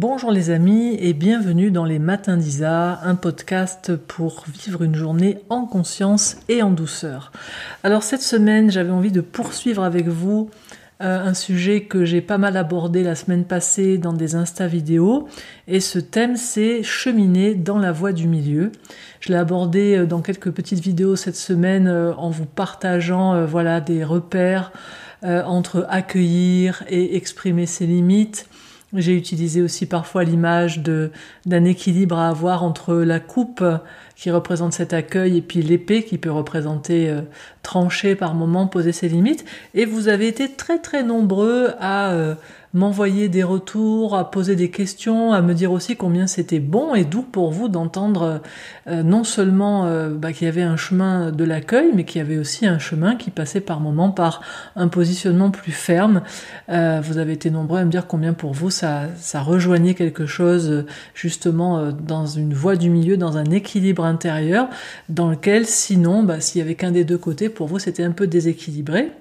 [0.00, 5.36] Bonjour les amis et bienvenue dans les Matins d'Isa, un podcast pour vivre une journée
[5.50, 7.32] en conscience et en douceur.
[7.84, 10.48] Alors cette semaine, j'avais envie de poursuivre avec vous
[11.02, 15.28] euh, un sujet que j'ai pas mal abordé la semaine passée dans des Insta vidéos
[15.68, 18.72] et ce thème c'est cheminer dans la voie du milieu.
[19.20, 23.82] Je l'ai abordé euh, dans quelques petites vidéos cette semaine euh, en vous partageant voilà
[23.82, 24.72] des repères
[25.22, 28.48] entre accueillir et exprimer ses limites
[28.94, 33.64] j'ai utilisé aussi parfois l'image d'un équilibre à avoir entre la coupe
[34.20, 37.22] qui représente cet accueil et puis l'épée qui peut représenter euh,
[37.62, 39.46] trancher par moment, poser ses limites.
[39.72, 42.34] Et vous avez été très très nombreux à euh,
[42.74, 47.04] m'envoyer des retours, à poser des questions, à me dire aussi combien c'était bon et
[47.04, 48.42] doux pour vous d'entendre
[48.86, 52.36] euh, non seulement bah, qu'il y avait un chemin de l'accueil, mais qu'il y avait
[52.36, 54.42] aussi un chemin qui passait par moments par
[54.76, 56.22] un positionnement plus ferme.
[56.68, 60.84] Vous avez été nombreux à me dire combien pour vous ça, ça rejoignait quelque chose
[61.14, 64.68] justement dans une voie du milieu, dans un équilibre intérieur,
[65.08, 68.12] dans lequel sinon, bah, s'il y avait qu'un des deux côtés, pour vous c'était un
[68.12, 69.12] peu déséquilibré.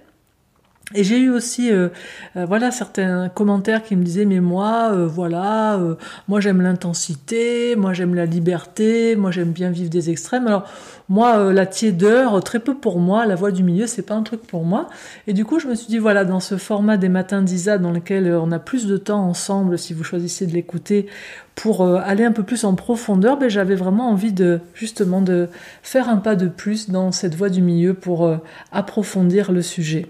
[0.95, 1.89] Et j'ai eu aussi, euh,
[2.35, 5.79] euh, voilà, certains commentaires qui me disaient, mais moi, euh, voilà,
[6.27, 10.47] moi j'aime l'intensité, moi j'aime la liberté, moi j'aime bien vivre des extrêmes.
[10.47, 10.63] Alors
[11.07, 14.41] moi, la tiédeur, très peu pour moi, la voix du milieu, c'est pas un truc
[14.41, 14.89] pour moi.
[15.27, 17.91] Et du coup, je me suis dit, voilà, dans ce format des matins d'Isa, dans
[17.91, 21.05] lequel on a plus de temps ensemble, si vous choisissez de l'écouter,
[21.53, 25.49] pour aller un peu plus en profondeur, ben, j'avais vraiment envie de, justement, de
[25.83, 28.31] faire un pas de plus dans cette voie du milieu pour
[28.71, 30.07] approfondir le sujet.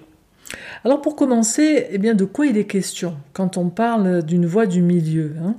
[0.83, 4.65] Alors pour commencer, eh bien de quoi il est question quand on parle d'une voie
[4.65, 5.55] du milieu hein?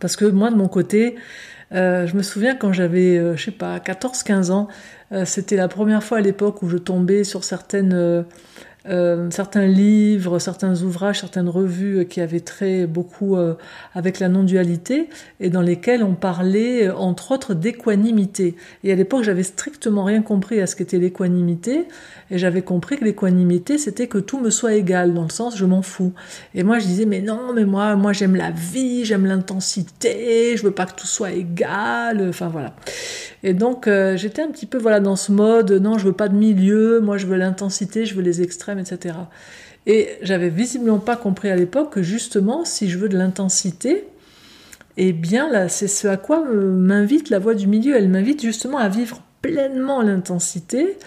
[0.00, 1.16] Parce que moi de mon côté,
[1.72, 4.68] euh, je me souviens quand j'avais, euh, je sais pas, 14-15 ans,
[5.12, 8.24] euh, c'était la première fois à l'époque où je tombais sur certaines
[8.88, 13.54] euh, certains livres, certains ouvrages, certaines revues qui avaient trait beaucoup euh,
[13.94, 18.56] avec la non-dualité et dans lesquels on parlait euh, entre autres d'équanimité.
[18.82, 21.84] Et à l'époque, j'avais strictement rien compris à ce qu'était l'équanimité
[22.30, 25.66] et j'avais compris que l'équanimité, c'était que tout me soit égal, dans le sens je
[25.66, 26.12] m'en fous.
[26.54, 30.62] Et moi, je disais mais non, mais moi, moi j'aime la vie, j'aime l'intensité, je
[30.62, 32.26] veux pas que tout soit égal.
[32.30, 32.74] Enfin voilà.
[33.42, 36.36] Et donc j'étais un petit peu voilà dans ce mode non, je veux pas de
[36.36, 39.16] milieu, moi je veux l'intensité, je veux les extrêmes etc.
[39.86, 44.04] Et j'avais visiblement pas compris à l'époque que justement, si je veux de l'intensité,
[44.96, 47.96] eh bien là, c'est ce à quoi m'invite la voie du milieu.
[47.96, 50.98] Elle m'invite justement à vivre pleinement l'intensité,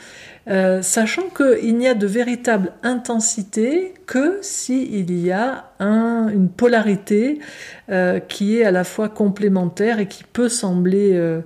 [0.50, 7.40] euh, sachant qu'il n'y a de véritable intensité que s'il y a une polarité
[7.90, 11.41] euh, qui est à la fois complémentaire et qui peut sembler euh,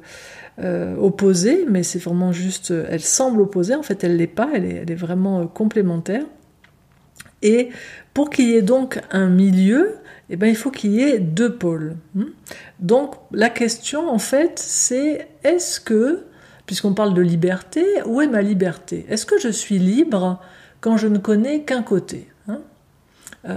[0.60, 4.50] euh, opposée, mais c'est vraiment juste, euh, elle semble opposée, en fait elle l'est pas,
[4.56, 6.24] elle est, vraiment euh, complémentaire.
[7.44, 7.70] Et
[8.16, 9.98] pour qu'il y ait donc un milieu,
[10.32, 11.96] eh ben, il faut qu'il y ait deux pôles.
[12.16, 12.24] Hmm.
[12.80, 16.24] Donc la question en fait c'est est-ce que,
[16.66, 19.06] puisqu'on parle de liberté, où est ma liberté?
[19.10, 20.42] Est-ce que je suis libre
[20.82, 22.62] quand je ne connais qu'un côté hein?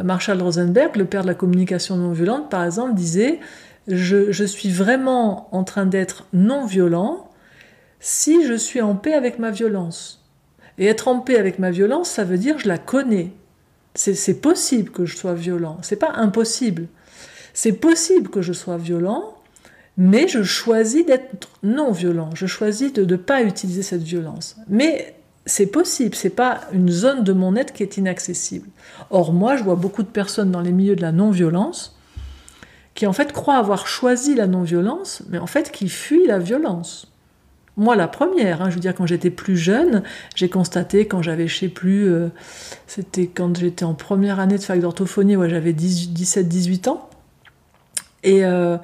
[0.04, 3.40] Marshall Rosenberg, le père de la communication non violente, par exemple, disait
[3.90, 7.28] je, suis vraiment en train d'être non violent
[7.98, 10.24] si je suis en paix avec ma violence.
[10.78, 13.32] Et être en paix avec ma violence, ça veut dire je la connais.
[13.94, 15.78] C'est possible que je sois violent.
[15.82, 16.86] C'est pas impossible.
[17.52, 19.34] C'est possible que je sois violent,
[19.96, 22.30] mais je choisis d'être non violent.
[22.34, 24.56] Je choisis de ne pas utiliser cette violence.
[24.68, 26.14] Mais c'est possible.
[26.14, 28.68] C'est pas une zone de mon être qui est inaccessible.
[29.10, 31.99] Or moi, je vois beaucoup de personnes dans les milieux de la non-violence
[33.00, 37.10] qui en fait croient avoir choisi la non-violence, mais en fait qui fuient la violence.
[37.78, 40.02] Moi, la première, hein, je veux dire, quand j'étais plus jeune,
[40.34, 42.28] j'ai constaté quand j'avais, je sais plus, euh,
[42.86, 47.08] c'était quand j'étais en première année de fac d'orthophonie, ouais, j'avais 17-18 ans.
[48.22, 48.76] Et euh,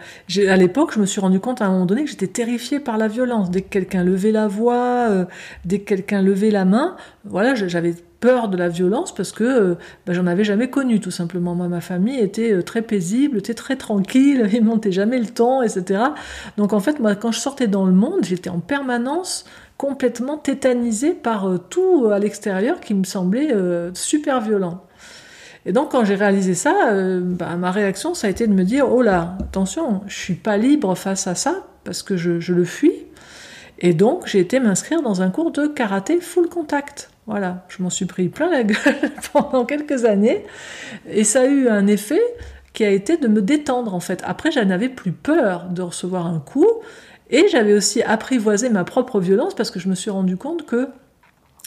[0.48, 2.96] à l'époque, je me suis rendu compte à un moment donné que j'étais terrifiée par
[2.96, 3.50] la violence.
[3.50, 5.26] Dès que quelqu'un levait la voix, euh,
[5.66, 6.96] dès que quelqu'un levait la main,
[7.26, 11.54] voilà, j'avais peur de la violence parce que bah, j'en avais jamais connu tout simplement.
[11.54, 15.62] Moi, ma famille était euh, très paisible, était très tranquille, ils montaient jamais le temps,
[15.62, 16.00] etc.
[16.56, 19.44] Donc en fait, moi, quand je sortais dans le monde, j'étais en permanence
[19.76, 23.52] complètement tétanisée par euh, tout à l'extérieur qui me semblait
[23.94, 24.82] super violent.
[25.64, 28.90] Et donc quand j'ai réalisé ça, bah, ma réaction, ça a été de me dire,
[28.90, 32.64] oh là, attention, je suis pas libre face à ça parce que je, je le
[32.64, 33.06] fuis.
[33.80, 37.10] Et donc j'ai été m'inscrire dans un cours de karaté full contact.
[37.26, 40.44] Voilà, je m'en suis pris plein la gueule pendant quelques années
[41.08, 42.20] et ça a eu un effet
[42.72, 44.22] qui a été de me détendre en fait.
[44.24, 46.68] Après, j'en avais plus peur de recevoir un coup
[47.30, 50.88] et j'avais aussi apprivoisé ma propre violence parce que je me suis rendu compte que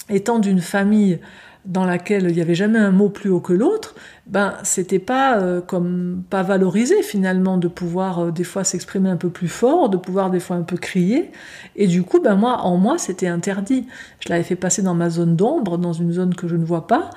[0.09, 1.19] étant d'une famille
[1.65, 3.95] dans laquelle il n'y avait jamais un mot plus haut que l'autre,
[4.27, 9.17] ben c'était pas euh, comme pas valorisé finalement de pouvoir euh, des fois s'exprimer un
[9.17, 11.31] peu plus fort, de pouvoir des fois un peu crier.
[11.75, 13.87] Et du coup, ben moi en moi c'était interdit.
[14.19, 16.87] Je l'avais fait passer dans ma zone d'ombre, dans une zone que je ne vois
[16.87, 17.09] pas.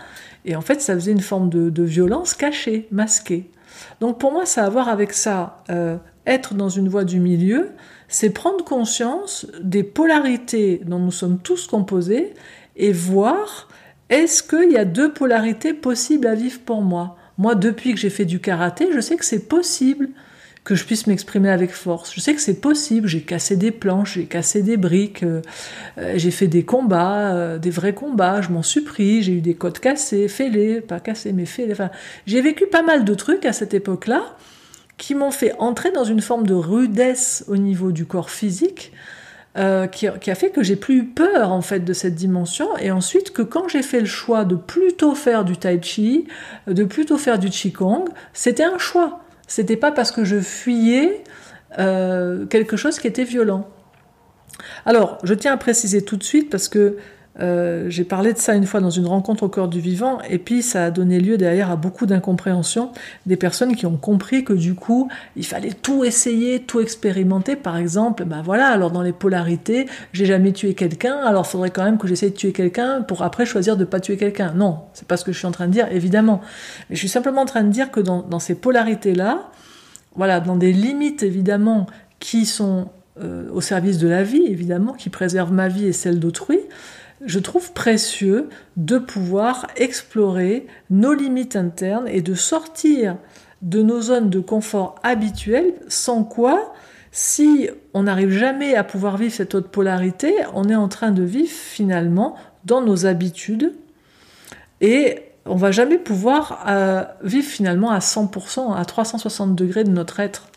[0.44, 3.50] Et en fait, ça faisait une forme de, violence cachée, masquée.
[4.00, 5.62] Donc pour moi, ça a à voir avec ça.
[5.70, 5.96] Euh,
[6.26, 7.70] être dans une voie du milieu,
[8.08, 12.34] c'est prendre conscience des polarités dont nous sommes tous composés
[12.76, 13.68] et voir
[14.12, 17.16] est-ce qu'il y a deux polarités possibles à vivre pour moi?
[17.38, 20.10] Moi, depuis que j'ai fait du karaté, je sais que c'est possible
[20.64, 22.12] que je puisse m'exprimer avec force.
[22.14, 23.08] Je sais que c'est possible.
[23.08, 25.40] J'ai cassé des planches, j'ai cassé des briques, euh,
[25.96, 28.42] euh, j'ai fait des combats, euh, des vrais combats.
[28.42, 29.22] Je m'en suis pris.
[29.22, 31.72] J'ai eu des côtes cassées, fêlées, pas cassées, mais fêlées.
[31.72, 31.90] Enfin,
[32.26, 34.36] j'ai vécu pas mal de trucs à cette époque-là
[34.98, 38.92] qui m'ont fait entrer dans une forme de rudesse au niveau du corps physique.
[39.54, 42.90] Qui, qui, a fait que j'ai plus eu peur en fait de cette dimension et
[42.90, 46.26] ensuite que quand j'ai fait le choix de plutôt faire du tai chi,
[46.66, 49.20] de plutôt faire du qigong, c'était un choix.
[49.46, 51.22] C'était pas parce que je fuyais
[51.78, 53.68] euh, quelque chose qui était violent.
[54.86, 56.96] Alors, je tiens à préciser tout de suite parce que
[57.40, 60.38] euh, j'ai parlé de ça une fois dans une rencontre au corps du vivant, et
[60.38, 62.92] puis ça a donné lieu derrière à beaucoup d'incompréhension
[63.26, 67.56] des personnes qui ont compris que du coup, il fallait tout essayer, tout expérimenter.
[67.56, 71.84] Par exemple, ben voilà, alors dans les polarités, j'ai jamais tué quelqu'un, alors faudrait quand
[71.84, 74.52] même que j'essaie de tuer quelqu'un pour après choisir de pas tuer quelqu'un.
[74.52, 76.42] Non, c'est pas ce que je suis en train de dire, évidemment.
[76.90, 79.50] Mais je suis simplement en train de dire que dans, dans ces polarités-là,
[80.14, 81.86] voilà, dans des limites évidemment
[82.20, 82.88] qui sont
[83.20, 86.60] euh, au service de la vie, évidemment, qui préservent ma vie et celle d'autrui,
[87.24, 93.16] je trouve précieux de pouvoir explorer nos limites internes et de sortir
[93.62, 96.72] de nos zones de confort habituelles, sans quoi,
[97.12, 101.22] si on n'arrive jamais à pouvoir vivre cette autre polarité, on est en train de
[101.22, 103.74] vivre finalement dans nos habitudes
[104.80, 110.20] et on va jamais pouvoir euh, vivre finalement à 100%, à 360 degrés de notre
[110.20, 110.48] être.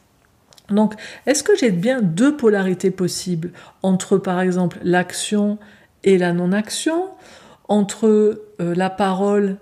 [0.69, 0.95] Donc,
[1.25, 3.51] est-ce que j'ai bien deux polarités possibles
[3.83, 5.59] entre, par exemple, l'action
[6.06, 7.10] la non-action,
[7.68, 9.57] entre euh, la parole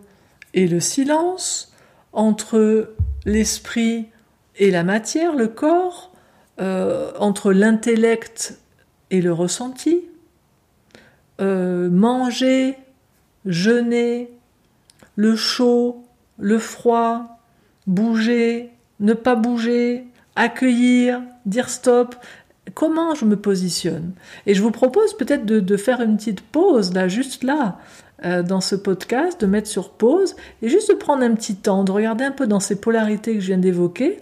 [0.53, 1.73] et le silence,
[2.11, 2.93] entre
[3.25, 4.07] l'esprit
[4.57, 6.11] et la matière, le corps,
[6.61, 8.59] euh, entre l'intellect
[9.09, 10.01] et le ressenti,
[11.41, 12.77] euh, manger,
[13.45, 14.29] jeûner,
[15.15, 16.03] le chaud,
[16.37, 17.39] le froid,
[17.87, 20.05] bouger, ne pas bouger,
[20.35, 22.15] accueillir, dire stop,
[22.73, 24.13] comment je me positionne.
[24.45, 27.79] Et je vous propose peut-être de, faire une petite pause, là, juste là,
[28.25, 31.83] euh, dans ce podcast, de mettre sur pause et juste de prendre un petit temps,
[31.83, 34.19] de regarder un peu dans ces polarités que je viens d'évoquer,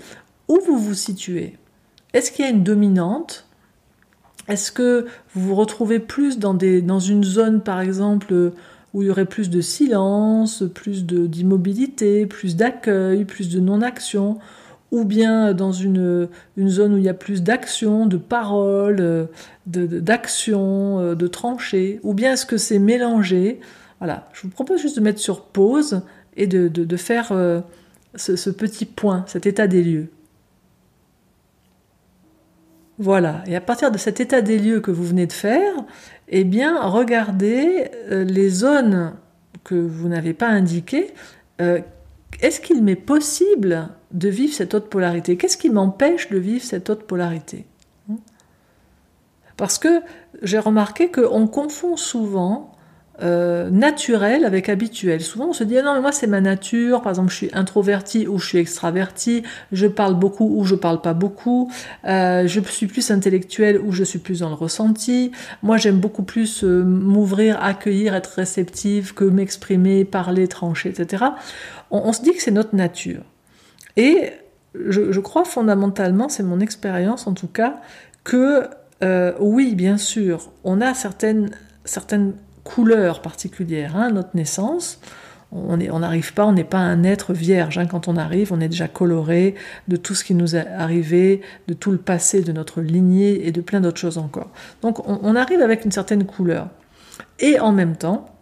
[0.48, 1.58] où vous vous situez.
[2.14, 3.48] Est-ce qu'il y a une dominante?
[4.48, 8.52] Est-ce que vous vous retrouvez plus dans, dans une zone, par exemple,
[8.94, 14.40] où il y aurait plus de silence, plus d'immobilité, plus d'accueil, plus de non-action?
[14.92, 16.28] Ou bien dans une,
[16.60, 19.30] zone où il y a plus d'action, de parole,
[19.66, 23.62] d'action, de, de, tranchées, ou bien est-ce que c'est mélangé
[24.00, 26.02] Voilà, je vous propose juste de mettre sur pause
[26.38, 27.62] et de, faire euh,
[28.16, 30.08] ce, petit point, cet état des lieux.
[32.98, 35.74] Voilà, et à partir de cet état des lieux que vous venez de faire,
[36.28, 39.14] eh bien, regardez euh, les zones
[39.64, 41.14] que vous n'avez pas indiquées.
[41.62, 41.80] Euh,
[42.39, 45.38] est-ce qu'il m'est possible de vivre cette autre polarité?
[45.38, 47.65] Qu'est-ce qui m'empêche de vivre cette autre polarité?
[49.58, 50.01] Parce que
[50.41, 52.72] j'ai remarqué qu'on confond souvent
[53.24, 55.22] euh, naturel avec habituel.
[55.22, 57.50] Souvent on se dit ah non mais moi c'est ma nature, par exemple je suis
[57.54, 61.72] introverti ou je suis extraverti, je parle beaucoup ou je parle pas beaucoup,
[62.06, 66.24] euh, je suis plus intellectuel ou je suis plus dans le ressenti, moi j'aime beaucoup
[66.24, 71.25] plus euh, m'ouvrir, accueillir, être réceptive que m'exprimer, parler, trancher, etc.
[71.92, 73.22] On, se dit que c'est notre nature.
[73.98, 74.32] Et
[74.74, 77.82] je, crois fondamentalement, c'est mon expérience en tout cas,
[78.24, 78.68] que
[79.40, 81.51] oui bien sûr, on a certaines
[81.86, 85.00] certaines couleur particulière hein, notre naissance.
[85.53, 87.77] On n'arrive pas, on n'est pas un être vierge.
[87.77, 87.86] Hein.
[87.86, 89.56] Quand on arrive, on est déjà coloré
[89.89, 93.51] de tout ce qui nous est arrivé, de tout le passé de notre lignée et
[93.51, 94.50] de plein d'autres choses encore.
[94.82, 96.70] Donc on, arrive avec une certaine couleur.
[97.39, 98.34] Et en même temps,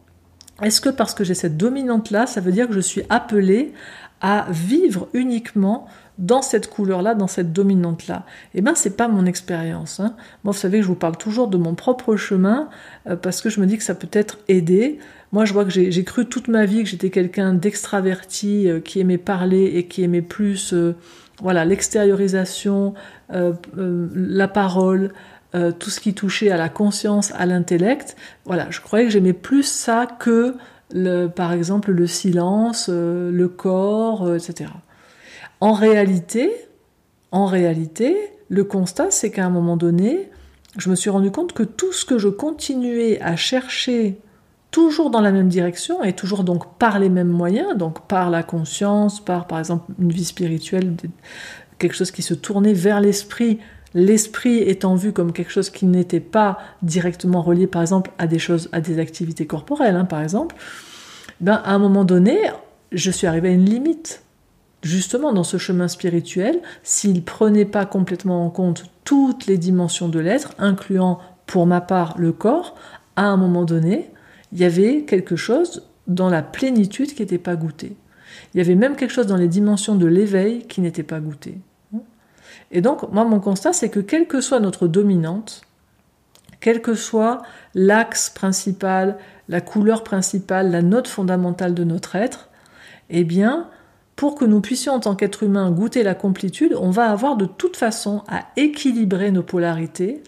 [0.62, 3.74] est-ce que parce que j'ai cette dominante-là, ça veut dire que je suis appelé
[4.22, 5.88] à vivre uniquement
[6.20, 8.26] dans cette couleur-là, dans cette dominante-là.
[8.54, 10.02] Eh bien, c'est pas mon expérience.
[10.02, 10.16] Hein.
[10.44, 12.70] Moi, vous savez que je vous parle toujours de mon propre chemin
[13.08, 15.00] euh, parce que je me dis que ça peut être aidé.
[15.32, 19.00] Moi, je vois que j'ai cru toute ma vie que j'étais quelqu'un d'extraverti, euh, qui
[19.00, 20.94] aimait parler et qui aimait plus, euh,
[21.42, 22.94] voilà, l'extériorisation,
[23.30, 25.14] la parole,
[25.54, 28.18] tout ce qui touchait à la conscience, à l'intellect.
[28.44, 30.56] Voilà, je croyais que j'aimais plus ça que
[31.28, 34.72] par exemple le silence, le corps, etc.
[35.62, 36.52] En réalité,
[38.50, 40.30] le constat, c'est qu'à un moment donné,
[40.78, 44.20] je me suis rendu compte que tout ce que je continuais à chercher
[44.72, 48.44] toujours dans la même direction et toujours donc par les mêmes moyens, donc par la
[48.44, 50.96] conscience, par par exemple une vie spirituelle,
[51.80, 53.60] quelque chose qui se tournait vers l'esprit,
[53.94, 58.40] l'esprit étant vu comme quelque chose qui n'était pas directement relié par exemple à des
[58.40, 60.56] choses, à des activités corporelles, hein, par exemple,
[61.42, 62.38] ben, à un moment donné,
[62.92, 64.22] je suis arrivé à une limite.
[64.82, 70.20] Justement, dans ce chemin spirituel, s'il prenait pas complètement en compte toutes les dimensions de
[70.20, 72.76] l'être, incluant pour ma part le corps,
[73.16, 74.12] à un moment donné,
[74.54, 77.98] il y avait quelque chose dans la plénitude qui n'était pas goûté.
[78.54, 81.58] Il y avait même quelque chose dans les dimensions de l'éveil qui n'était pas goûté.
[82.72, 85.62] Et donc, moi, mon constat, c'est que quelle que soit notre dominante,
[86.60, 87.42] quel que soit
[87.74, 89.18] l'axe principal,
[89.48, 92.50] la couleur principale, la note fondamentale de notre être,
[93.10, 93.68] eh bien,
[94.20, 97.46] pour que nous puissions en tant qu'être humain goûter la complétude, on va avoir de
[97.46, 100.22] toute façon à équilibrer nos polarités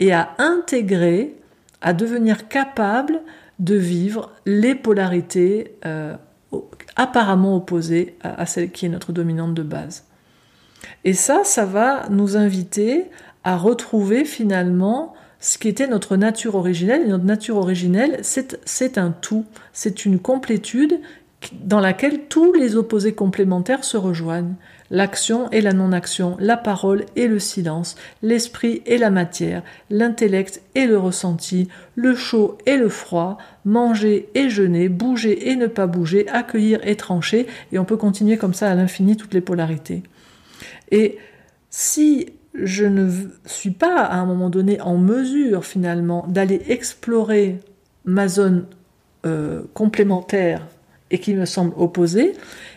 [0.00, 1.34] et à intégrer,
[1.80, 3.22] à devenir capable
[3.58, 6.14] de vivre les polarités euh,
[6.94, 10.04] apparemment opposées à, celle qui est notre dominante de base.
[11.04, 13.06] Et ça, ça va nous inviter
[13.44, 17.04] à retrouver finalement ce qui était notre nature originelle.
[17.06, 21.00] Et notre nature originelle, c'est un tout, c'est une complétude
[21.52, 24.54] dans laquelle tous les opposés complémentaires se rejoignent.
[24.90, 30.86] L'action et la non-action, la parole et le silence, l'esprit et la matière, l'intellect et
[30.86, 36.26] le ressenti, le chaud et le froid, manger et jeûner, bouger et ne pas bouger,
[36.28, 40.02] accueillir et trancher, et on peut continuer comme ça à l'infini toutes les polarités.
[40.90, 41.18] Et
[41.68, 43.10] si je ne
[43.44, 47.60] suis pas à un moment donné en mesure finalement d'aller explorer
[48.06, 48.66] ma zone
[49.26, 50.66] euh, complémentaire
[51.10, 52.34] et qui me semble opposée,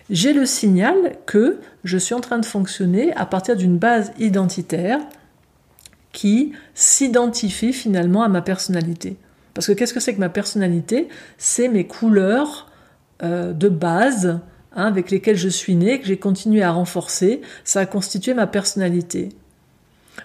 [0.09, 4.99] j'ai le signal que je suis en train de fonctionner à partir d'une base identitaire
[6.11, 9.17] qui s'identifie finalement à ma personnalité.
[9.53, 11.07] Parce que qu'est-ce que c'est que ma personnalité?
[11.37, 12.69] C'est mes couleurs
[13.23, 14.39] euh, de base
[14.75, 17.41] hein, avec lesquelles je suis né, que j'ai continué à renforcer.
[17.63, 19.29] Ça a constitué ma personnalité.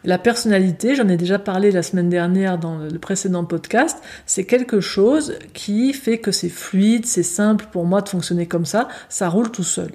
[0.05, 4.81] La personnalité, j'en ai déjà parlé la semaine dernière dans le précédent podcast, c'est quelque
[4.81, 9.29] chose qui fait que c'est fluide, c'est simple pour moi de fonctionner comme ça, ça
[9.29, 9.91] roule tout seul.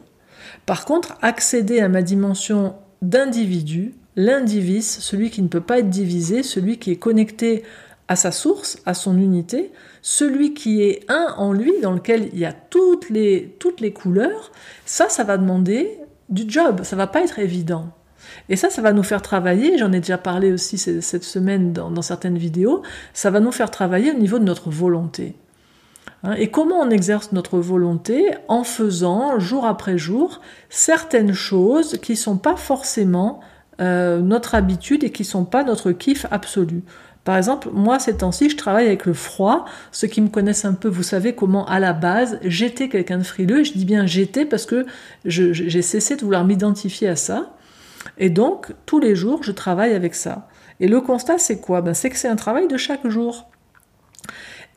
[0.66, 6.44] Par contre, accéder à ma dimension d'individu, l'indivis, celui qui ne peut pas être divisé,
[6.44, 7.64] celui qui est connecté
[8.08, 12.40] à sa source, à son unité, celui qui est un en lui, dans lequel il
[12.40, 14.52] y a toutes les, toutes les couleurs,
[14.86, 15.98] ça, ça va demander
[16.30, 17.88] du job, ça va pas être évident.
[18.50, 22.02] Et ça, ça va nous faire travailler, j'en ai déjà parlé aussi cette semaine dans,
[22.02, 22.82] certaines vidéos,
[23.14, 25.36] ça va nous faire travailler au niveau de notre volonté.
[26.24, 32.14] Hein, et comment on exerce notre volonté En faisant, jour après jour, certaines choses qui
[32.14, 33.40] ne sont pas forcément
[33.80, 36.84] euh, notre habitude et qui ne sont pas notre kiff absolu.
[37.24, 39.66] Par exemple, moi, ces temps-ci, je travaille avec le froid.
[39.92, 43.24] Ceux qui me connaissent un peu, vous savez comment, à la base, j'étais quelqu'un de
[43.24, 43.64] frileux.
[43.64, 44.88] Je dis bien j'étais parce que
[45.26, 47.54] j'ai cessé de vouloir m'identifier à ça.
[48.22, 50.48] Et donc, tous les jours, je travaille avec ça.
[50.80, 51.82] Et le constat, c'est quoi?
[51.82, 53.50] Ben, C'est que c'est un travail de chaque jour.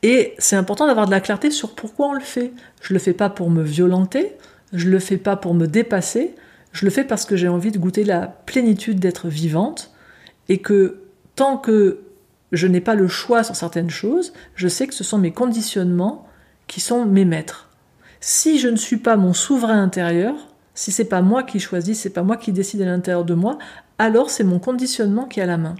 [0.01, 2.53] Et c'est important d'avoir de la clarté sur pourquoi on le fait.
[2.81, 4.35] Je le fais pas pour me violenter,
[4.73, 6.35] je le fais pas pour me dépasser,
[6.73, 9.93] je le fais parce que j'ai envie de goûter la plénitude d'être vivante
[10.49, 11.03] et que
[11.35, 12.01] tant que
[12.51, 16.27] je n'ai pas le choix sur certaines choses, je sais que ce sont mes conditionnements
[16.67, 17.69] qui sont mes maîtres.
[18.21, 20.35] Si je ne suis pas mon souverain intérieur,
[20.75, 23.57] si c'est pas moi qui choisis, c'est pas moi qui décide à l'intérieur de moi,
[23.97, 25.75] alors c'est mon conditionnement qui a la main.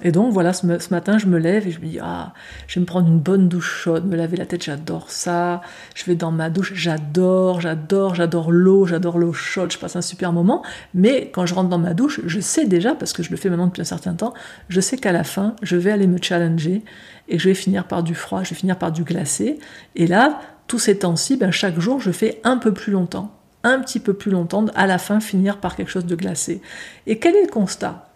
[0.00, 2.32] Et donc voilà, ce, matin, je me lève et je me dis ah,
[2.68, 5.60] je vais me prendre une bonne douche chaude, me laver la tête, j'adore ça.
[5.96, 10.02] Je vais dans ma douche, j'adore, j'adore, j'adore l'eau, j'adore l'eau chaude, je passe un
[10.02, 10.62] super moment.
[10.94, 13.50] Mais quand je rentre dans ma douche, je sais déjà parce que je le fais
[13.50, 14.34] maintenant depuis un certain temps,
[14.68, 16.84] je sais qu'à la fin, je vais aller me challenger
[17.28, 19.58] et je vais finir par du froid, je vais finir par du glacé.
[19.96, 20.38] Et là,
[20.68, 23.37] tous ces temps-ci, ben, chaque jour, je fais un peu plus longtemps
[23.68, 26.60] un petit peu plus longtemps, à la fin finir par quelque chose de glacé.
[27.06, 28.08] Et quel est le constat?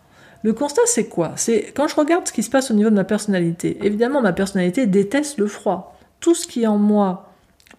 [0.42, 1.32] Le constat, c'est quoi?
[1.36, 3.78] C'est quand je regarde ce qui se passe au niveau de ma personnalité.
[3.82, 5.96] Évidemment, ma personnalité déteste le froid.
[6.20, 7.28] Tout ce qui est en moi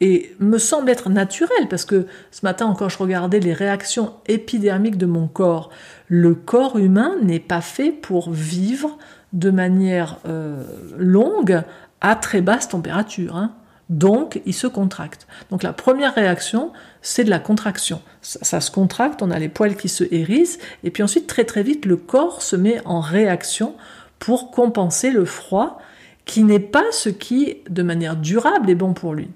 [0.01, 4.97] et me semble être naturel, parce que ce matin encore, je regardais les réactions épidermiques
[4.97, 5.69] de mon corps.
[6.07, 8.97] Le corps humain n'est pas fait pour vivre
[9.33, 10.63] de manière euh,
[10.97, 11.61] longue
[12.01, 13.35] à très basse température.
[13.35, 13.53] Hein.
[13.89, 15.27] Donc, il se contracte.
[15.51, 16.71] Donc, la première réaction,
[17.01, 18.01] c'est de la contraction.
[18.21, 21.63] Ça, se contracte, on a les poils qui se hérissent, et puis ensuite, très très
[21.63, 23.75] vite, le corps se met en réaction
[24.19, 25.79] pour compenser le froid,
[26.25, 29.29] qui n'est pas ce qui, de manière durable, est bon pour lui.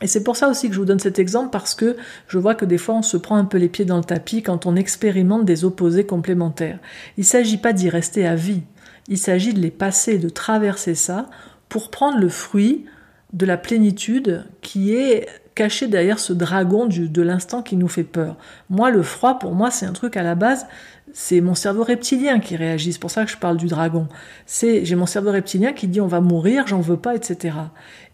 [0.00, 1.96] Et c'est pour ça aussi que je vous donne cet exemple parce que
[2.28, 4.42] je vois que des fois on se prend un peu les pieds dans le tapis
[4.42, 6.78] quand on expérimente des opposés complémentaires.
[7.16, 8.62] Il ne s'agit pas d'y rester à vie,
[9.08, 11.26] il s'agit de les passer, de traverser ça
[11.68, 12.84] pour prendre le fruit
[13.32, 18.36] de la plénitude qui est caché derrière ce dragon de l'instant qui nous fait peur.
[18.70, 20.66] Moi, le froid, pour moi, c'est un truc à la base,
[21.12, 22.92] c'est mon cerveau reptilien qui réagit.
[22.92, 24.06] C'est pour ça que je parle du dragon.
[24.46, 27.56] C'est, j'ai mon cerveau reptilien qui dit on va mourir, j'en veux pas, etc.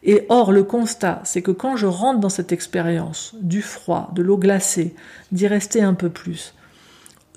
[0.02, 4.23] Et or, le constat, c'est que quand je rentre dans cette expérience du froid, de
[4.23, 4.94] l'eau glacée,
[5.33, 6.54] d'y rester un peu plus,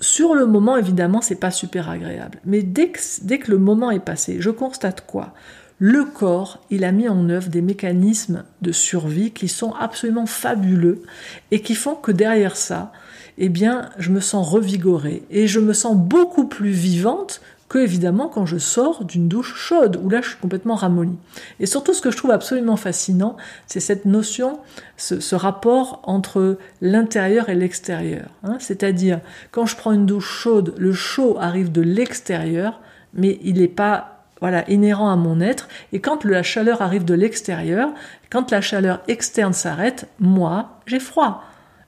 [0.00, 2.40] sur le moment, évidemment, c'est pas super agréable.
[2.44, 2.92] Mais dès
[3.22, 5.34] dès que le moment est passé, je constate quoi?
[5.78, 11.02] Le corps, il a mis en œuvre des mécanismes de survie qui sont absolument fabuleux
[11.50, 12.92] et qui font que derrière ça,
[13.38, 18.28] eh bien, je me sens revigorée et je me sens beaucoup plus vivante que évidemment
[18.28, 21.18] quand je sors d'une douche chaude où là je suis complètement ramollie.
[21.60, 24.58] Et surtout ce que je trouve absolument fascinant, c'est cette notion,
[24.96, 28.30] ce, rapport entre l'intérieur et l'extérieur.
[28.42, 28.56] Hein.
[28.58, 29.20] C'est-à-dire
[29.52, 32.80] quand je prends une douche chaude, le chaud arrive de l'extérieur,
[33.12, 35.68] mais il n'est pas voilà, inhérent à mon être.
[35.92, 37.90] Et quand la chaleur arrive de l'extérieur,
[38.30, 41.42] quand la chaleur externe s'arrête, moi, j'ai froid.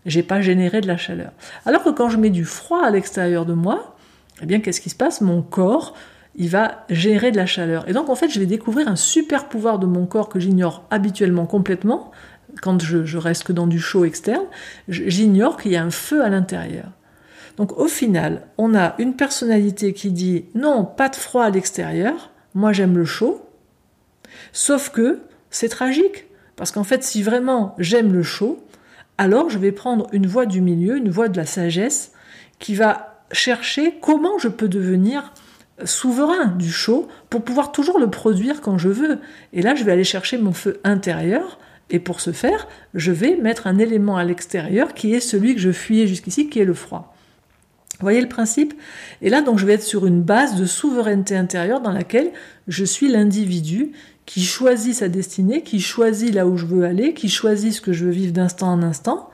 [0.07, 1.33] J'ai pas généré de la chaleur.
[1.67, 3.97] Alors que quand je mets du froid à l'extérieur de moi,
[4.43, 5.21] eh bien, qu'est-ce qui se passe?
[5.21, 5.95] Mon corps,
[6.35, 7.89] il va gérer de la chaleur.
[7.89, 10.85] Et donc, en fait, je vais découvrir un super pouvoir de mon corps que j'ignore
[10.91, 12.11] habituellement complètement.
[12.63, 14.45] Quand je, je reste que dans du chaud externe,
[14.89, 16.91] j'ignore qu'il y a un feu à l'intérieur.
[17.57, 22.31] Donc au final, on a une personnalité qui dit non, pas de froid à l'extérieur,
[22.55, 23.47] moi j'aime le chaud.
[24.53, 26.27] Sauf que c'est tragique,
[26.57, 28.65] parce qu'en fait, si vraiment j'aime le chaud,
[29.19, 32.13] alors je vais prendre une voie du milieu, une voie de la sagesse,
[32.59, 35.33] qui va chercher comment je peux devenir
[35.85, 39.19] souverain du chaud pour pouvoir toujours le produire quand je veux.
[39.53, 41.59] Et là, je vais aller chercher mon feu intérieur.
[41.91, 45.61] Et pour ce faire, je vais mettre un élément à l'extérieur qui est celui que
[45.61, 47.15] je fuyais jusqu'ici, qui est le froid.
[48.01, 48.75] Voyez le principe?
[49.23, 52.31] Et là, donc, je vais être sur une base de souveraineté intérieure dans laquelle
[52.69, 53.93] je suis l'individu
[54.27, 57.93] qui choisit sa destinée, qui choisit là où je veux aller, qui choisit ce que
[57.93, 59.31] je veux vivre d'instant en instant.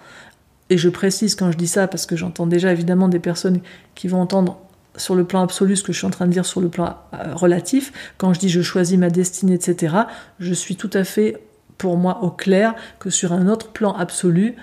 [0.71, 3.61] Et je précise quand je dis ça, parce que j'entends déjà évidemment des personnes
[3.95, 4.59] qui vont entendre
[4.97, 6.97] sur le plan absolu ce que je suis en train de dire sur le plan
[7.13, 7.93] euh, relatif.
[8.19, 9.95] Quand je dis je choisis ma destinée, etc.,
[10.41, 11.43] je suis tout à fait,
[11.79, 14.57] pour moi, au clair que sur un autre plan absolu,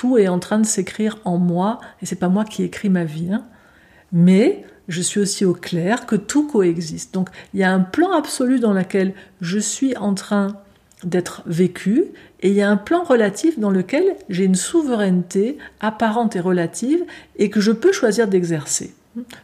[0.00, 3.04] tout est en train de s'écrire en moi, et c'est pas moi qui écris ma
[3.04, 3.30] vie.
[3.30, 3.44] Hein.
[4.12, 7.12] Mais je suis aussi au clair que tout coexiste.
[7.12, 10.56] Donc il y a un plan absolu dans lequel je suis en train
[11.04, 12.06] d'être vécu,
[12.40, 17.04] et il y a un plan relatif dans lequel j'ai une souveraineté apparente et relative,
[17.36, 18.94] et que je peux choisir d'exercer.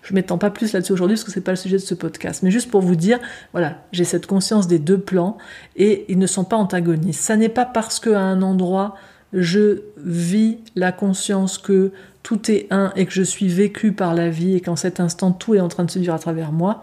[0.00, 1.94] Je m'étends pas plus là-dessus aujourd'hui parce que ce n'est pas le sujet de ce
[1.94, 3.18] podcast, mais juste pour vous dire,
[3.52, 5.36] voilà, j'ai cette conscience des deux plans
[5.76, 7.20] et ils ne sont pas antagonistes.
[7.20, 8.94] Ça n'est pas parce qu'à un endroit
[9.36, 14.30] je vis la conscience que tout est un et que je suis vécu par la
[14.30, 16.80] vie et qu'en cet instant tout est en train de se vivre à travers moi,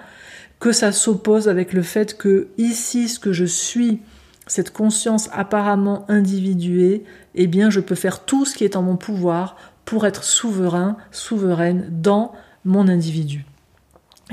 [0.60, 4.00] que ça s'oppose avec le fait que ici ce que je suis,
[4.48, 7.04] cette conscience apparemment individuée,
[7.36, 10.96] eh bien je peux faire tout ce qui est en mon pouvoir pour être souverain,
[11.12, 13.46] souveraine dans mon individu.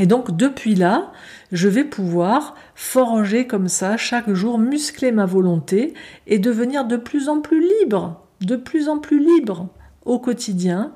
[0.00, 1.12] Et donc depuis là,
[1.52, 5.92] je vais pouvoir forger comme ça chaque jour, muscler ma volonté
[6.26, 9.68] et devenir de plus en plus libre, de plus en plus libre
[10.06, 10.94] au quotidien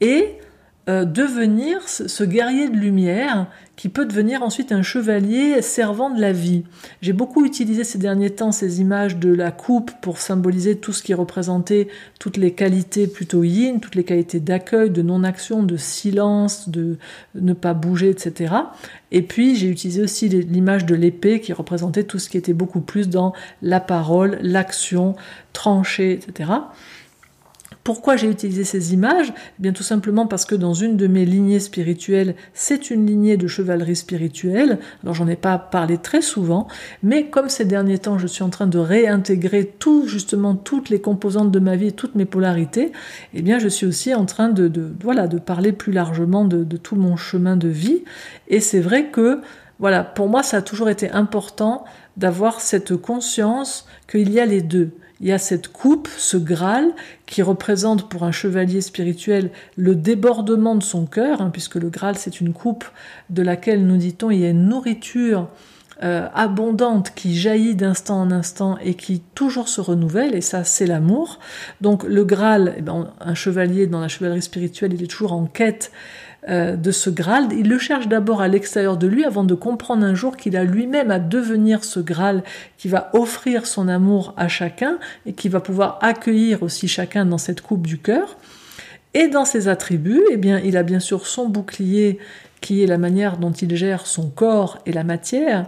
[0.00, 0.38] et
[0.88, 6.30] euh, devenir ce, guerrier de lumière qui peut devenir ensuite un chevalier servant de la
[6.30, 6.62] vie.
[7.02, 11.02] J'ai beaucoup utilisé ces derniers temps ces images de la coupe pour symboliser tout ce
[11.02, 11.88] qui représentait
[12.20, 16.98] toutes les qualités plutôt yin, toutes les qualités d'accueil, de non-action, de silence, de
[17.34, 18.54] ne pas bouger, etc.
[19.10, 22.80] Et puis j'ai utilisé aussi l'image de l'épée qui représentait tout ce qui était beaucoup
[22.80, 25.16] plus dans la parole, l'action,
[25.52, 26.52] trancher, etc.
[27.86, 31.24] Pourquoi j'ai utilisé ces images eh Bien tout simplement parce que dans une de mes
[31.24, 34.80] lignées spirituelles, c'est une lignée de chevalerie spirituelle.
[35.04, 36.66] Alors j'en ai pas parlé très souvent,
[37.04, 41.00] mais comme ces derniers temps, je suis en train de réintégrer tout justement toutes les
[41.00, 42.90] composantes de ma vie, toutes mes polarités,
[43.34, 44.68] eh bien je suis aussi en train de,
[45.00, 48.02] voilà de parler plus largement de, de tout mon chemin de vie.
[48.48, 49.42] Et c'est vrai que
[49.78, 51.84] voilà, pour moi, ça a toujours été important
[52.16, 56.90] d'avoir cette conscience qu'il y a les deux il y a cette coupe, ce Graal,
[57.24, 62.16] qui représente pour un chevalier spirituel le débordement de son cœur, hein, puisque le Graal
[62.16, 62.84] c'est une coupe
[63.30, 65.48] de laquelle, nous dit-on, il y a une nourriture
[66.02, 70.86] euh, abondante qui jaillit d'instant en instant et qui toujours se renouvelle, et ça c'est
[70.86, 71.38] l'amour.
[71.80, 75.46] Donc le Graal, eh ben, un chevalier dans la chevalerie spirituelle, il est toujours en
[75.46, 75.92] quête
[76.48, 80.04] euh, de ce Graal, il le cherche d'abord à l'extérieur de lui avant de comprendre
[80.04, 82.44] un jour qu'il a lui-même à devenir ce Graal
[82.78, 87.38] qui va offrir son amour à chacun et qui va pouvoir accueillir aussi chacun dans
[87.38, 88.36] cette coupe du cœur.
[89.14, 92.18] Et dans ses attributs, eh bien, il a bien sûr son bouclier
[92.60, 95.66] qui est la manière dont il gère son corps et la matière.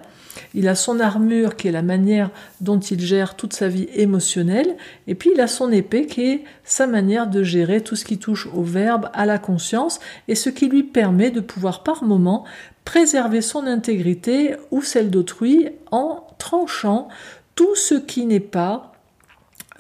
[0.55, 4.77] Il a son armure qui est la manière dont il gère toute sa vie émotionnelle.
[5.07, 8.19] Et puis il a son épée qui est sa manière de gérer tout ce qui
[8.19, 12.45] touche au verbe, à la conscience, et ce qui lui permet de pouvoir par moment
[12.85, 17.09] préserver son intégrité ou celle d'autrui en tranchant
[17.55, 18.93] tout ce qui n'est pas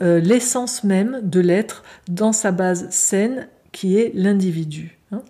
[0.01, 4.99] euh, l'essence même de l'être dans sa base saine qui est l'individu.
[5.12, 5.23] Hein.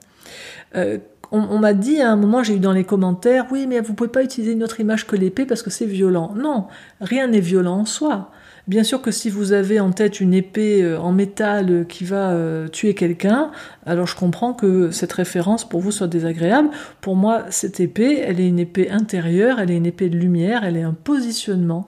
[0.77, 0.99] Euh,
[1.31, 4.11] on, m'a dit à un moment, j'ai eu dans les commentaires, oui, mais vous pouvez
[4.11, 6.33] pas utiliser une autre image que l'épée parce que c'est violent.
[6.37, 6.67] Non,
[7.01, 8.31] rien n'est violent en soi.
[8.67, 12.33] Bien sûr que si vous avez en tête une épée euh, en métal qui va
[12.33, 13.51] euh, tuer quelqu'un,
[13.87, 16.69] alors je comprends que cette référence pour vous soit désagréable.
[17.01, 20.65] Pour moi, cette épée, elle est une épée intérieure, elle est une épée de lumière,
[20.65, 21.87] elle est un positionnement,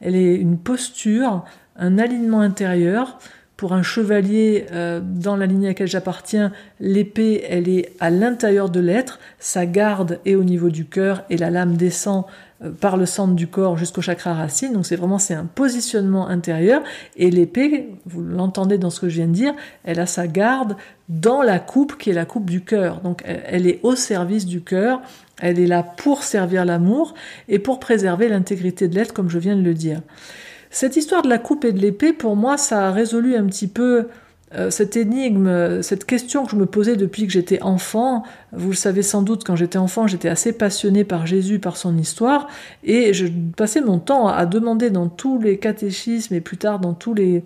[0.00, 1.44] elle est une posture,
[1.76, 3.18] un alignement intérieur
[3.62, 8.70] pour un chevalier euh, dans la ligne à laquelle j'appartiens, l'épée, elle est à l'intérieur
[8.70, 12.24] de l'être, sa garde est au niveau du cœur et la lame descend
[12.64, 14.72] euh, par le centre du corps jusqu'au chakra racine.
[14.72, 16.82] Donc c'est vraiment c'est un positionnement intérieur
[17.16, 20.74] et l'épée, vous l'entendez dans ce que je viens de dire, elle a sa garde
[21.08, 23.00] dans la coupe qui est la coupe du cœur.
[23.02, 25.02] Donc elle est au service du cœur,
[25.40, 27.14] elle est là pour servir l'amour
[27.48, 30.00] et pour préserver l'intégrité de l'être comme je viens de le dire.
[30.72, 33.68] Cette histoire de la coupe et de l'épée, pour moi, ça a résolu un petit
[33.68, 34.08] peu
[34.54, 38.22] euh, cette énigme, cette question que je me posais depuis que j'étais enfant.
[38.52, 41.98] Vous le savez sans doute, quand j'étais enfant, j'étais assez passionné par Jésus, par son
[41.98, 42.48] histoire,
[42.84, 46.94] et je passais mon temps à demander dans tous les catéchismes et plus tard dans
[46.94, 47.44] tous les,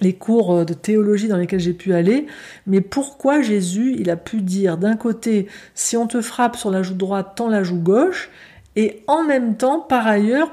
[0.00, 2.26] les cours de théologie dans lesquels j'ai pu aller,
[2.66, 6.82] mais pourquoi Jésus, il a pu dire d'un côté, si on te frappe sur la
[6.82, 8.30] joue droite, tends la joue gauche,
[8.74, 10.50] et en même temps, par ailleurs,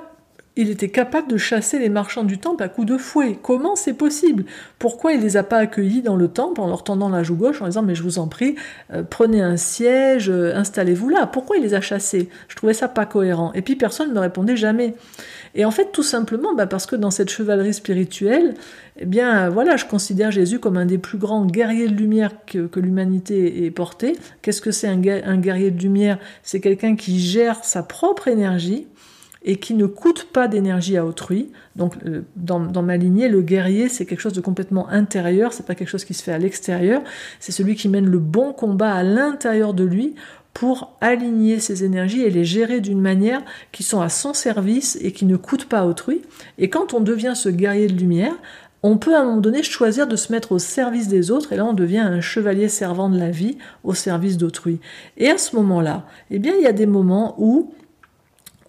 [0.57, 3.37] il était capable de chasser les marchands du temple à coups de fouet.
[3.41, 4.45] Comment c'est possible?
[4.79, 7.61] Pourquoi il les a pas accueillis dans le temple en leur tendant la joue gauche
[7.61, 8.55] en disant mais je vous en prie,
[8.93, 12.29] euh, prenez un siège, euh, installez-vous là Pourquoi il les a chassés?
[12.47, 13.51] Je trouvais ça pas cohérent.
[13.53, 14.95] Et puis personne ne me répondait jamais.
[15.55, 18.55] Et en fait, tout simplement, bah, parce que dans cette chevalerie spirituelle,
[18.97, 22.79] eh bien, voilà, je considère Jésus comme un des plus grands guerriers de lumière que,
[22.79, 24.17] l'humanité ait porté.
[24.41, 24.97] Qu'est-ce que c'est un
[25.37, 26.17] guerrier de lumière?
[26.43, 28.87] C'est quelqu'un qui gère sa propre énergie,
[29.45, 31.51] et qui ne coûte pas d'énergie à autrui.
[31.75, 35.75] Donc euh, dans, ma lignée, le guerrier, c'est quelque chose de complètement intérieur, c'est pas
[35.75, 37.01] quelque chose qui se fait à l'extérieur,
[37.39, 40.15] c'est celui qui mène le bon combat à l'intérieur de lui
[40.53, 45.11] pour aligner ses énergies et les gérer d'une manière qui sont à son service et
[45.11, 46.21] qui ne coûtent pas à autrui.
[46.57, 48.33] Et quand on devient ce guerrier de lumière,
[48.81, 51.55] on peut à un moment donné choisir de se mettre au service des autres et
[51.55, 54.79] là on devient un chevalier servant de la vie au service d'autrui.
[55.17, 57.73] Et à ce moment-là, eh bien il y a des moments où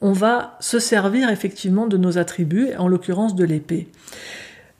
[0.01, 3.89] on va se servir effectivement de nos attributs, en l'occurrence de l'épée.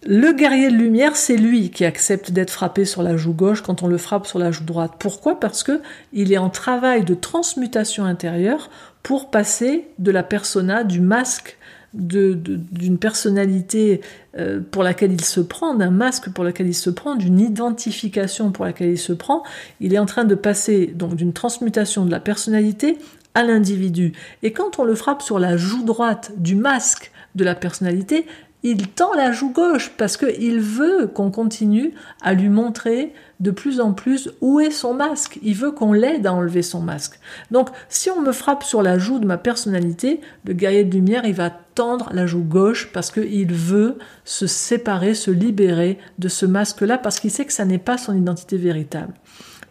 [0.09, 3.83] Le guerrier de lumière, c'est lui qui accepte d'être frappé sur la joue gauche quand
[3.83, 4.93] on le frappe sur la joue droite.
[4.99, 5.41] Pourquoi?
[5.41, 5.81] Parce que
[6.13, 8.71] il est en travail de transmutation intérieure
[9.03, 11.59] pour passer de la persona, du masque
[11.93, 14.03] d'une personnalité
[14.37, 18.53] euh, pour laquelle il se prend, d'un masque pour lequel il se prend, d'une identification
[18.53, 19.43] pour laquelle il se prend.
[19.81, 22.99] Il est en train de passer donc d'une transmutation de la personnalité
[23.37, 24.13] à l'individu.
[24.43, 28.27] Et quand on le frappe sur la joue droite du masque de la personnalité,
[28.63, 33.79] il tend la joue gauche parce qu'il veut qu'on continue à lui montrer de plus
[33.79, 35.39] en plus où est son masque.
[35.43, 37.21] Il veut qu'on l'aide à enlever son masque.
[37.51, 41.27] Donc, si on me frappe sur la joue de ma personnalité, le guerrier de lumière,
[41.27, 46.47] il va tendre la joue gauche parce qu'il veut se séparer, se libérer de ce
[46.47, 49.13] masque-là parce qu'il sait que ça n'est pas son identité véritable.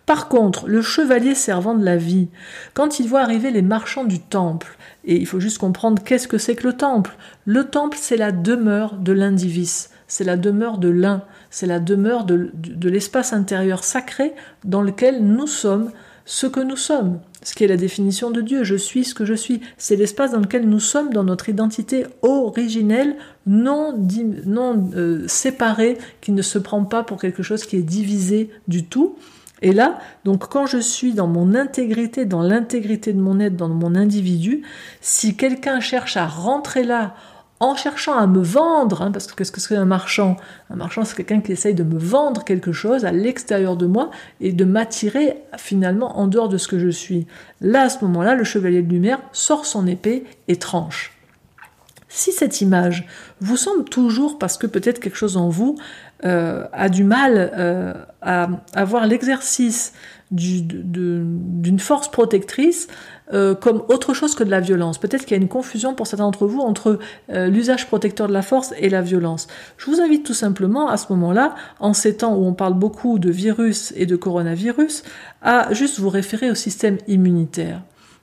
[0.06, 2.28] Par contre, le chevalier servant de la vie,
[2.74, 6.38] quand il voit arriver les marchands du temple, et il faut juste comprendre qu'est-ce que
[6.38, 7.16] c'est que le temple.
[7.46, 12.26] Le temple, c'est la demeure de l'indivice, c'est la demeure de l'un, c'est la demeure
[12.26, 12.52] de,
[12.88, 15.92] l'espace intérieur sacré dans lequel nous sommes
[16.28, 19.26] ce que nous sommes, ce qui est la définition de Dieu, je suis ce que
[19.26, 19.62] je suis.
[19.78, 23.16] C'est l'espace dans lequel nous sommes dans notre identité originelle,
[23.46, 23.96] non,
[24.46, 28.86] non euh, séparée, qui ne se prend pas pour quelque chose qui est divisé du
[28.86, 29.18] tout.
[29.62, 33.70] Et là, donc quand je suis dans mon intégrité, dans l'intégrité de mon être, dans
[33.70, 34.64] mon individu,
[35.02, 37.16] si quelqu'un cherche à rentrer là
[37.62, 40.36] en cherchant à me vendre, hein, parce que qu'est-ce que c'est un marchand?
[40.70, 44.12] Un marchand, c'est quelqu'un qui essaye de me vendre quelque chose à l'extérieur de moi
[44.42, 47.28] et de m'attirer finalement en dehors de ce que je suis.
[47.62, 51.14] Là, à ce moment-là, le chevalier de lumière sort son épée et tranche.
[52.10, 53.08] Si cette image
[53.42, 55.78] vous semble toujours, parce que peut-être quelque chose en vous
[56.24, 59.92] euh, a du mal euh, à avoir l'exercice
[60.32, 62.88] d'une force protectrice
[63.34, 64.98] euh, comme autre chose que de la violence.
[64.98, 67.00] Peut-être qu'il y a une confusion pour certains d'entre vous entre
[67.30, 69.48] l'usage protecteur de la force et la violence.
[69.78, 73.20] Je vous invite tout simplement à ce moment-là, en ces temps où on parle beaucoup
[73.20, 75.04] de virus et de coronavirus,
[75.42, 77.82] à juste vous référer au système immunitaire.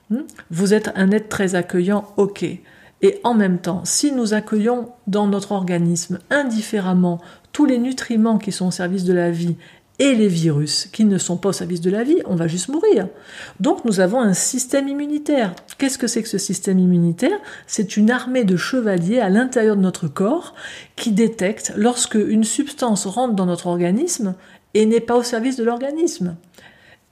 [0.09, 0.21] Hmm?
[0.49, 2.45] Vous êtes un être très accueillant, ok.
[3.03, 7.19] Et en même temps, si nous accueillons dans notre organisme indifféremment
[7.53, 9.55] tous les nutriments qui sont au service de la vie
[9.99, 12.67] et les virus qui ne sont pas au service de la vie, on va juste
[12.67, 13.07] mourir.
[13.59, 15.53] Donc nous avons un système immunitaire.
[15.77, 17.37] Qu'est-ce que c'est que ce système immunitaire?
[17.67, 20.55] C'est une armée de chevaliers à l'intérieur de notre corps
[20.95, 24.33] qui détecte lorsque une substance rentre dans notre organisme
[24.73, 26.35] et n'est pas au service de l'organisme.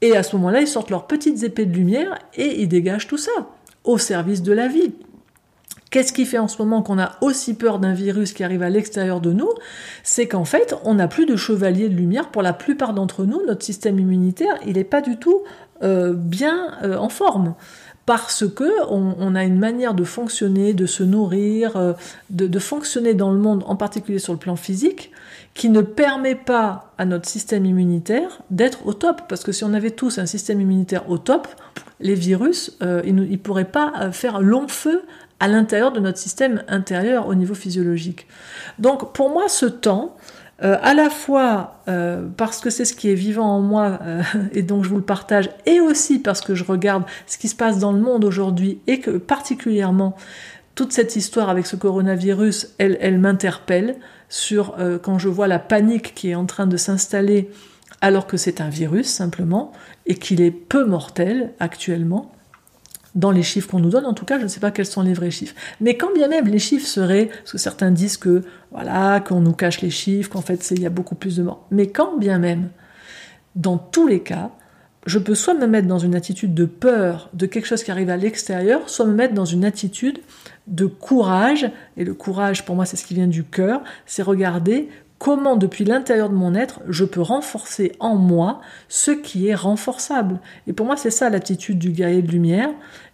[0.01, 3.17] Et à ce moment-là, ils sortent leurs petites épées de lumière et ils dégagent tout
[3.19, 3.32] ça
[3.84, 4.91] au service de la vie.
[5.91, 8.69] Qu'est-ce qui fait en ce moment qu'on a aussi peur d'un virus qui arrive à
[8.69, 9.49] l'extérieur de nous?
[10.04, 13.45] C'est qu'en fait, on n'a plus de chevalier de lumière pour la plupart d'entre nous.
[13.45, 15.43] Notre système immunitaire, il n'est pas du tout
[15.84, 17.56] euh, bien euh, en forme
[18.06, 21.93] parce que on, a une manière de fonctionner, de se nourrir, euh,
[22.30, 25.12] de, de, fonctionner dans le monde, en particulier sur le plan physique,
[25.54, 29.21] qui ne permet pas à notre système immunitaire d'être au top.
[29.30, 31.47] Parce que si on avait tous un système immunitaire au top,
[31.99, 35.04] les virus, ils ne pourraient pas faire long feu
[35.41, 38.27] à l'intérieur de notre système intérieur au niveau physiologique.
[38.80, 40.15] Donc pour moi, ce temps,
[40.63, 44.21] euh, à la fois euh, parce que c'est ce qui est vivant en moi euh,
[44.54, 47.56] et donc je vous le partage, et aussi parce que je regarde ce qui se
[47.56, 50.15] passe dans le monde aujourd'hui et que particulièrement
[50.75, 53.95] toute cette histoire avec ce coronavirus, elle, elle m'interpelle
[54.30, 57.51] sur quand je vois la panique qui est en train de s'installer
[57.99, 59.73] alors que c'est un virus simplement
[60.06, 62.32] et qu'il est peu mortel actuellement
[63.15, 64.06] dans les chiffres qu'on nous donne.
[64.06, 65.56] En tout cas, je ne sais pas quels sont les vrais chiffres.
[65.80, 69.54] Mais quand bien même les chiffres seraient, parce que certains disent que voilà, qu'on nous
[69.54, 71.65] cache les chiffres, qu'en fait il y a beaucoup plus de morts.
[71.71, 72.69] Mais quand bien même,
[73.56, 74.52] dans tous les cas,
[75.06, 78.10] je peux soit me mettre dans une attitude de peur de quelque chose qui arrive
[78.10, 80.19] à l'extérieur, soit me mettre dans une attitude
[80.67, 81.69] de courage.
[81.97, 83.82] Et le courage, pour moi, c'est ce qui vient du cœur.
[84.06, 84.89] C'est regarder
[85.21, 90.39] comment depuis l'intérieur de mon être, je peux renforcer en moi ce qui est renforçable.
[90.65, 92.71] Et pour moi, c'est ça l'attitude du guerrier de lumière,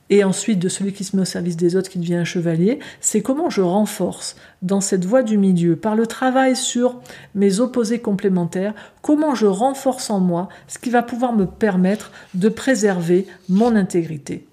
[0.09, 2.79] et ensuite de celui qui se met au service des autres, qui devient un chevalier,
[3.01, 7.01] c'est comment je renforce dans cette voie du milieu, par le travail sur
[7.35, 12.47] mes opposés complémentaires, comment je renforce en moi ce qui va pouvoir me permettre de
[12.47, 14.47] préserver mon intégrité.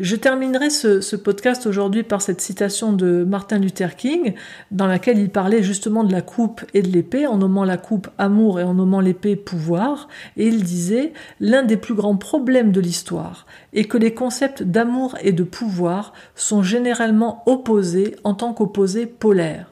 [0.00, 4.32] Je terminerai ce, podcast aujourd'hui par cette citation de Martin Luther King,
[4.70, 8.08] dans laquelle il parlait justement de la coupe et de l'épée, en nommant la coupe
[8.16, 10.08] amour et en nommant l'épée pouvoir,
[10.38, 15.18] et il disait L'un des plus grands problèmes de l'histoire est que les concepts d'amour
[15.20, 19.70] et de pouvoir sont généralement opposés en tant qu'opposés polaires.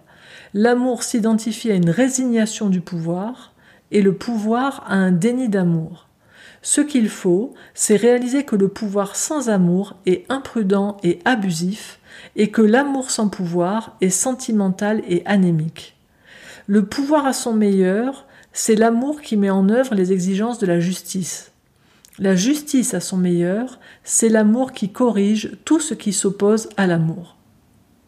[0.52, 3.54] L'amour s'identifie à une résignation du pouvoir,
[3.92, 6.07] et le pouvoir à un déni d'amour.
[6.70, 11.98] Ce qu'il faut, c'est réaliser que le pouvoir sans amour est imprudent et abusif,
[12.36, 15.96] et que l'amour sans pouvoir est sentimental et anémique.
[16.66, 20.78] Le pouvoir à son meilleur, c'est l'amour qui met en œuvre les exigences de la
[20.78, 21.52] justice.
[22.18, 27.37] La justice à son meilleur, c'est l'amour qui corrige tout ce qui s'oppose à l'amour.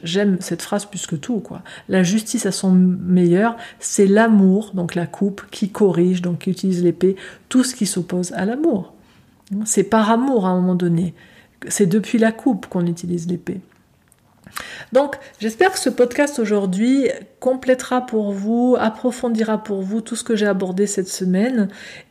[0.03, 1.63] J'aime cette phrase plus que tout, quoi.
[1.89, 6.83] La justice à son meilleur, c'est l'amour, donc la coupe, qui corrige, donc qui utilise
[6.83, 7.17] l'épée,
[7.49, 8.95] tout ce qui s'oppose à l'amour.
[9.65, 11.15] C'est par amour à un moment donné.
[11.69, 13.61] C'est depuis la coupe qu'on utilise l'épée.
[14.93, 17.09] Donc, j'espère que ce podcast aujourd'hui
[17.39, 21.69] complétera pour vous, approfondira pour vous tout ce que j'ai abordé cette semaine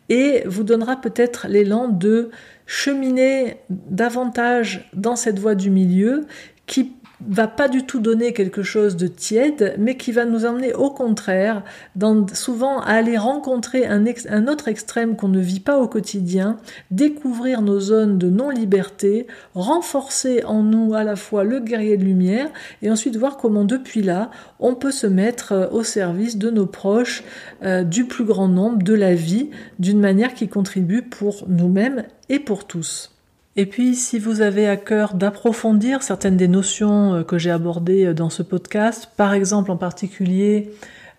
[0.10, 2.32] et vous donnera peut-être l'élan de
[2.66, 6.26] cheminer davantage dans cette voie du milieu
[6.68, 6.94] qui
[7.28, 10.90] va pas du tout donner quelque chose de tiède, mais qui va nous emmener au
[10.90, 11.64] contraire,
[11.96, 16.58] dans, souvent à aller rencontrer un, autre extrême qu'on ne vit pas au quotidien,
[16.92, 22.50] découvrir nos zones de non-liberté, renforcer en nous à la fois le guerrier de lumière,
[22.82, 26.66] et ensuite voir comment depuis là, on peut se mettre euh, au service de nos
[26.66, 27.24] proches,
[27.64, 32.40] euh, du plus grand nombre, de la vie, d'une manière qui contribue pour nous-mêmes et
[32.40, 33.12] pour tous.
[33.56, 38.06] Et puis, si vous avez à cœur d'approfondir certaines des notions euh, que j'ai abordées
[38.06, 40.72] euh, dans ce podcast, par exemple en particulier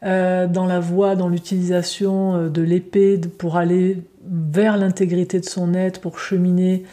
[0.04, 6.00] euh, dans la voie, dans l'utilisation de l'épée pour aller vers l'intégrité de son être,
[6.00, 6.84] pour cheminer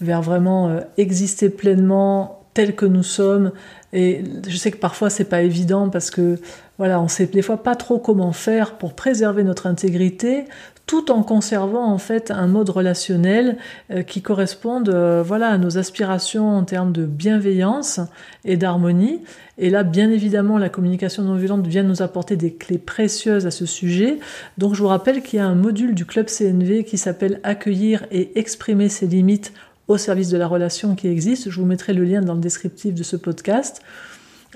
[0.00, 3.52] vers vraiment exister pleinement tel que nous sommes.
[3.92, 6.38] Et je sais que parfois c'est pas évident parce que
[6.78, 10.44] voilà, on sait des fois pas trop comment faire pour préserver notre intégrité
[10.86, 13.56] tout en conservant en fait un mode relationnel
[13.90, 18.00] euh, qui corresponde euh, voilà à nos aspirations en termes de bienveillance
[18.44, 19.20] et d'harmonie.
[19.56, 23.50] Et là, bien évidemment, la communication non violente vient nous apporter des clés précieuses à
[23.50, 24.18] ce sujet.
[24.58, 28.04] Donc, je vous rappelle qu'il y a un module du club CNV qui s'appelle Accueillir
[28.10, 29.52] et exprimer ses limites
[29.86, 31.50] au service de la relation qui existe.
[31.50, 33.80] Je vous mettrai le lien dans le descriptif de ce podcast.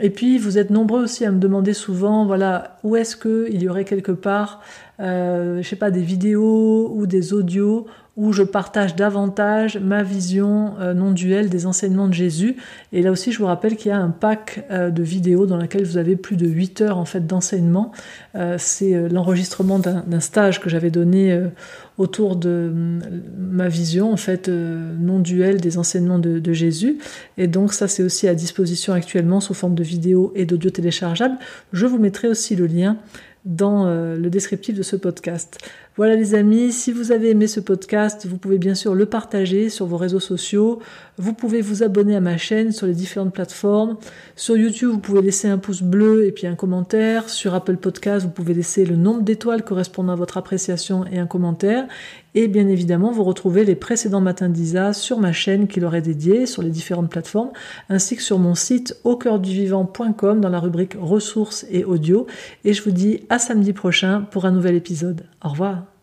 [0.01, 3.69] Et puis, vous êtes nombreux aussi à me demander souvent, voilà, où est-ce qu'il y
[3.69, 4.63] aurait quelque part,
[5.01, 7.87] euh, je sais pas, des vidéos ou des audios
[8.19, 12.57] où je partage davantage ma vision euh, non duelle des enseignements de Jésus.
[12.93, 15.57] Et là aussi, je vous rappelle qu'il y a un pack euh, de vidéos dans
[15.57, 17.93] lequel vous avez plus de 8 heures en fait d'enseignement.
[18.35, 21.41] Euh, c'est l'enregistrement d'un stage que j'avais donné
[21.97, 22.73] autour de
[23.39, 26.99] ma vision en fait non duelle des enseignements de, de, Jésus.
[27.37, 31.37] Et donc ça, c'est aussi à disposition actuellement sous forme de vidéos et d'audio téléchargeables.
[31.73, 32.97] Je vous mettrai aussi le lien
[33.45, 35.59] dans le descriptif de ce podcast.
[35.99, 39.69] Voilà les amis, si vous avez aimé ce podcast, vous pouvez bien sûr le partager
[39.69, 40.79] sur vos réseaux sociaux.
[41.17, 43.97] Vous pouvez vous abonner à ma chaîne sur les différentes plateformes.
[44.37, 47.29] Sur YouTube, vous pouvez laisser un pouce bleu et puis un commentaire.
[47.29, 51.27] Sur Apple Podcast, vous pouvez laisser le nombre d'étoiles correspondant à votre appréciation et un
[51.27, 51.89] commentaire.
[52.41, 56.03] Et bien évidemment, vous retrouvez les précédents matins d'Isa sur ma chaîne qui leur est
[56.03, 57.51] dédiée, sur les différentes plateformes,
[57.89, 62.29] ainsi que sur mon site au vivant.com dans la rubrique ressources et audio.
[62.65, 65.25] Et je vous dis à samedi prochain pour un nouvel épisode.
[65.45, 65.98] Au revoir.